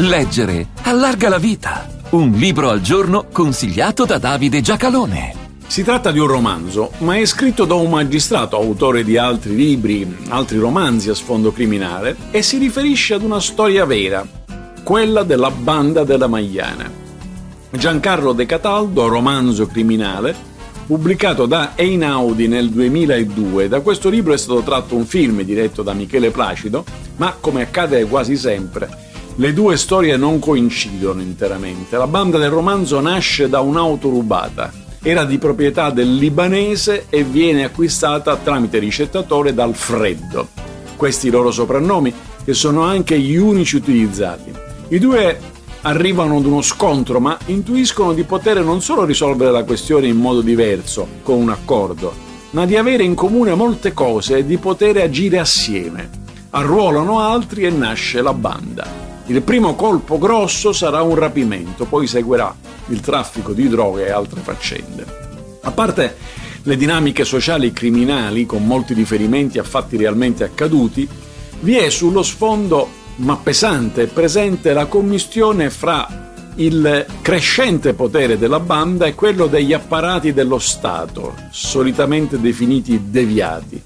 Leggere 0.00 0.68
allarga 0.82 1.28
la 1.28 1.38
vita. 1.38 1.88
Un 2.10 2.30
libro 2.30 2.70
al 2.70 2.80
giorno 2.80 3.26
consigliato 3.32 4.04
da 4.04 4.18
Davide 4.18 4.60
Giacalone. 4.60 5.34
Si 5.66 5.82
tratta 5.82 6.12
di 6.12 6.20
un 6.20 6.28
romanzo, 6.28 6.92
ma 6.98 7.16
è 7.16 7.24
scritto 7.26 7.64
da 7.64 7.74
un 7.74 7.90
magistrato, 7.90 8.54
autore 8.54 9.02
di 9.02 9.16
altri 9.16 9.56
libri, 9.56 10.18
altri 10.28 10.58
romanzi 10.58 11.10
a 11.10 11.14
sfondo 11.14 11.50
criminale, 11.50 12.14
e 12.30 12.42
si 12.42 12.58
riferisce 12.58 13.14
ad 13.14 13.24
una 13.24 13.40
storia 13.40 13.84
vera, 13.86 14.24
quella 14.84 15.24
della 15.24 15.50
banda 15.50 16.04
della 16.04 16.28
Magliana. 16.28 16.88
Giancarlo 17.68 18.32
De 18.32 18.46
Cataldo, 18.46 19.08
romanzo 19.08 19.66
criminale, 19.66 20.32
pubblicato 20.86 21.46
da 21.46 21.72
Einaudi 21.74 22.46
nel 22.46 22.70
2002. 22.70 23.66
Da 23.66 23.80
questo 23.80 24.08
libro 24.08 24.32
è 24.32 24.38
stato 24.38 24.60
tratto 24.60 24.94
un 24.94 25.06
film 25.06 25.42
diretto 25.42 25.82
da 25.82 25.92
Michele 25.92 26.30
Placido, 26.30 26.84
ma 27.16 27.34
come 27.40 27.62
accade 27.62 28.04
quasi 28.04 28.36
sempre, 28.36 29.06
le 29.40 29.52
due 29.52 29.76
storie 29.76 30.16
non 30.16 30.40
coincidono 30.40 31.20
interamente. 31.20 31.96
La 31.96 32.08
banda 32.08 32.38
del 32.38 32.50
romanzo 32.50 32.98
nasce 32.98 33.48
da 33.48 33.60
un'auto 33.60 34.08
rubata. 34.08 34.72
Era 35.00 35.24
di 35.24 35.38
proprietà 35.38 35.90
del 35.90 36.16
libanese 36.16 37.06
e 37.08 37.22
viene 37.22 37.62
acquistata 37.62 38.36
tramite 38.36 38.80
ricettatore 38.80 39.54
dal 39.54 39.76
Freddo. 39.76 40.48
Questi 40.96 41.30
loro 41.30 41.52
soprannomi 41.52 42.12
che 42.44 42.52
sono 42.52 42.82
anche 42.82 43.16
gli 43.20 43.36
unici 43.36 43.76
utilizzati. 43.76 44.52
I 44.88 44.98
due 44.98 45.38
arrivano 45.82 46.38
ad 46.38 46.44
uno 46.44 46.60
scontro 46.60 47.20
ma 47.20 47.38
intuiscono 47.46 48.14
di 48.14 48.24
poter 48.24 48.60
non 48.64 48.82
solo 48.82 49.04
risolvere 49.04 49.52
la 49.52 49.62
questione 49.62 50.08
in 50.08 50.16
modo 50.16 50.40
diverso, 50.40 51.06
con 51.22 51.36
un 51.36 51.50
accordo, 51.50 52.12
ma 52.50 52.66
di 52.66 52.76
avere 52.76 53.04
in 53.04 53.14
comune 53.14 53.54
molte 53.54 53.92
cose 53.92 54.38
e 54.38 54.44
di 54.44 54.56
poter 54.56 54.96
agire 54.96 55.38
assieme. 55.38 56.10
Arruolano 56.50 57.20
altri 57.20 57.62
e 57.62 57.70
nasce 57.70 58.20
la 58.20 58.34
banda. 58.34 59.07
Il 59.28 59.42
primo 59.42 59.74
colpo 59.74 60.16
grosso 60.16 60.72
sarà 60.72 61.02
un 61.02 61.14
rapimento, 61.14 61.84
poi 61.84 62.06
seguirà 62.06 62.54
il 62.86 63.00
traffico 63.00 63.52
di 63.52 63.68
droghe 63.68 64.06
e 64.06 64.10
altre 64.10 64.40
faccende. 64.40 65.04
A 65.60 65.70
parte 65.70 66.16
le 66.62 66.76
dinamiche 66.78 67.26
sociali 67.26 67.70
criminali, 67.70 68.46
con 68.46 68.64
molti 68.64 68.94
riferimenti 68.94 69.58
a 69.58 69.64
fatti 69.64 69.98
realmente 69.98 70.44
accaduti, 70.44 71.06
vi 71.60 71.76
è 71.76 71.90
sullo 71.90 72.22
sfondo, 72.22 72.88
ma 73.16 73.36
pesante 73.36 74.06
presente, 74.06 74.72
la 74.72 74.86
commistione 74.86 75.68
fra 75.68 76.32
il 76.54 77.04
crescente 77.20 77.92
potere 77.92 78.38
della 78.38 78.60
banda 78.60 79.04
e 79.04 79.14
quello 79.14 79.46
degli 79.46 79.74
apparati 79.74 80.32
dello 80.32 80.58
Stato, 80.58 81.34
solitamente 81.50 82.40
definiti 82.40 83.10
deviati. 83.10 83.82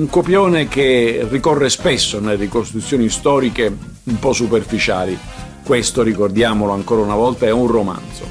Un 0.00 0.08
copione 0.08 0.66
che 0.66 1.26
ricorre 1.28 1.68
spesso 1.68 2.20
nelle 2.20 2.36
ricostruzioni 2.36 3.10
storiche 3.10 3.76
un 4.04 4.18
po' 4.18 4.32
superficiali. 4.32 5.16
Questo, 5.62 6.02
ricordiamolo 6.02 6.72
ancora 6.72 7.02
una 7.02 7.14
volta, 7.14 7.44
è 7.44 7.50
un 7.50 7.66
romanzo. 7.66 8.24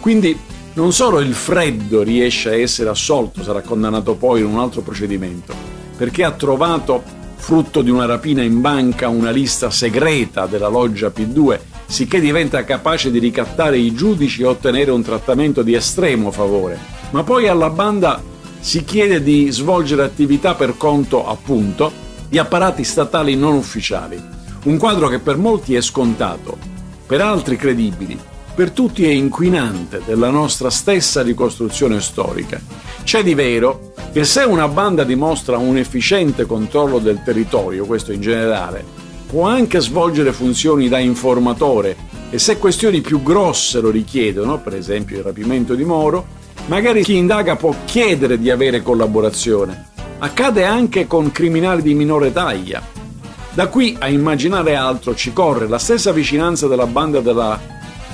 Quindi 0.00 0.34
non 0.72 0.90
solo 0.94 1.20
il 1.20 1.34
freddo 1.34 2.00
riesce 2.00 2.48
a 2.48 2.56
essere 2.56 2.88
assolto, 2.88 3.42
sarà 3.42 3.60
condannato 3.60 4.14
poi 4.14 4.40
in 4.40 4.46
un 4.46 4.58
altro 4.58 4.80
procedimento, 4.80 5.52
perché 5.98 6.24
ha 6.24 6.30
trovato, 6.30 7.02
frutto 7.34 7.82
di 7.82 7.90
una 7.90 8.06
rapina 8.06 8.42
in 8.42 8.62
banca, 8.62 9.08
una 9.08 9.30
lista 9.30 9.68
segreta 9.68 10.46
della 10.46 10.68
loggia 10.68 11.12
P2, 11.14 11.58
sicché 11.84 12.20
diventa 12.20 12.64
capace 12.64 13.10
di 13.10 13.18
ricattare 13.18 13.76
i 13.76 13.92
giudici 13.92 14.40
e 14.40 14.46
ottenere 14.46 14.90
un 14.90 15.02
trattamento 15.02 15.62
di 15.62 15.74
estremo 15.74 16.30
favore. 16.30 16.78
Ma 17.10 17.22
poi 17.22 17.48
alla 17.48 17.68
banda 17.68 18.30
si 18.62 18.84
chiede 18.84 19.22
di 19.22 19.50
svolgere 19.50 20.04
attività 20.04 20.54
per 20.54 20.78
conto, 20.78 21.26
appunto, 21.26 21.92
di 22.30 22.38
apparati 22.38 22.84
statali 22.84 23.36
non 23.36 23.52
ufficiali 23.54 24.32
un 24.64 24.78
quadro 24.78 25.08
che 25.08 25.18
per 25.18 25.36
molti 25.38 25.74
è 25.74 25.80
scontato, 25.80 26.56
per 27.06 27.20
altri 27.20 27.56
credibili, 27.56 28.16
per 28.54 28.70
tutti 28.70 29.04
è 29.04 29.10
inquinante 29.10 30.02
della 30.06 30.30
nostra 30.30 30.70
stessa 30.70 31.20
ricostruzione 31.22 32.00
storica. 32.00 32.60
C'è 33.02 33.24
di 33.24 33.34
vero 33.34 33.92
che 34.12 34.22
se 34.22 34.42
una 34.42 34.68
banda 34.68 35.02
dimostra 35.02 35.58
un 35.58 35.78
efficiente 35.78 36.46
controllo 36.46 37.00
del 37.00 37.22
territorio, 37.24 37.86
questo 37.86 38.12
in 38.12 38.20
generale, 38.20 38.84
può 39.26 39.48
anche 39.48 39.80
svolgere 39.80 40.32
funzioni 40.32 40.88
da 40.88 40.98
informatore 40.98 41.96
e 42.30 42.38
se 42.38 42.58
questioni 42.58 43.00
più 43.00 43.20
grosse 43.20 43.80
lo 43.80 43.90
richiedono, 43.90 44.60
per 44.60 44.76
esempio 44.76 45.16
il 45.16 45.24
rapimento 45.24 45.74
di 45.74 45.84
Moro, 45.84 46.40
magari 46.66 47.02
chi 47.02 47.16
indaga 47.16 47.56
può 47.56 47.74
chiedere 47.84 48.38
di 48.38 48.50
avere 48.50 48.82
collaborazione. 48.82 49.90
Accade 50.18 50.64
anche 50.64 51.06
con 51.06 51.32
criminali 51.32 51.82
di 51.82 51.94
minore 51.94 52.32
taglia, 52.32 52.82
da 53.54 53.66
qui 53.66 53.94
a 53.98 54.08
immaginare 54.08 54.76
altro 54.76 55.14
ci 55.14 55.30
corre 55.34 55.68
la 55.68 55.78
stessa 55.78 56.10
vicinanza 56.10 56.66
della 56.68 56.86
banda 56.86 57.20
della 57.20 57.60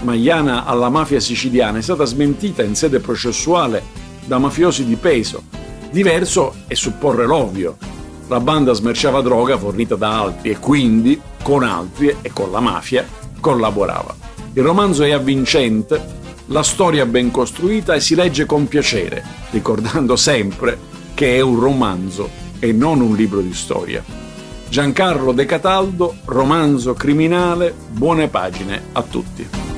Magliana 0.02 0.64
alla 0.64 0.88
mafia 0.88 1.20
siciliana 1.20 1.78
è 1.78 1.82
stata 1.82 2.04
smentita 2.04 2.62
in 2.64 2.74
sede 2.74 2.98
processuale 2.98 3.82
da 4.24 4.38
mafiosi 4.38 4.84
di 4.84 4.96
peso. 4.96 5.44
Diverso 5.90 6.54
è 6.66 6.74
supporre 6.74 7.24
l'ovvio. 7.24 7.76
La 8.26 8.40
banda 8.40 8.72
smerciava 8.72 9.20
droga 9.22 9.56
fornita 9.56 9.94
da 9.94 10.20
altri 10.20 10.50
e 10.50 10.58
quindi 10.58 11.20
con 11.42 11.62
altri 11.62 12.14
e 12.20 12.32
con 12.32 12.50
la 12.50 12.60
mafia 12.60 13.06
collaborava. 13.40 14.14
Il 14.54 14.62
romanzo 14.62 15.04
è 15.04 15.12
avvincente, 15.12 16.17
la 16.48 16.62
storia 16.62 17.04
ben 17.06 17.30
costruita 17.30 17.94
e 17.94 18.00
si 18.00 18.14
legge 18.14 18.46
con 18.46 18.68
piacere, 18.68 19.22
ricordando 19.50 20.16
sempre 20.16 20.78
che 21.14 21.36
è 21.36 21.40
un 21.40 21.58
romanzo 21.58 22.30
e 22.58 22.72
non 22.72 23.00
un 23.00 23.14
libro 23.14 23.40
di 23.40 23.52
storia. 23.52 24.04
Giancarlo 24.68 25.32
De 25.32 25.46
Cataldo, 25.46 26.16
romanzo 26.26 26.94
criminale, 26.94 27.74
buone 27.90 28.28
pagine 28.28 28.82
a 28.92 29.02
tutti. 29.02 29.77